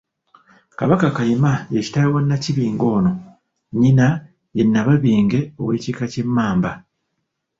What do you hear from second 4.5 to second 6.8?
ye Nnababinge ow'ekika ky'Emmamba.